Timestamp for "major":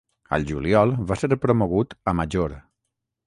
2.21-2.57